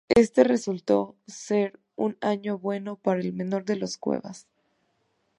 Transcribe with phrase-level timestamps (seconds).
[0.09, 4.47] Este resultó ser un año muy bueno para el menor de los Cuevas.